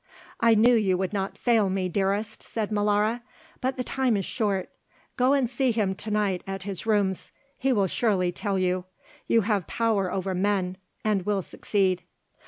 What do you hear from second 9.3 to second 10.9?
have power over men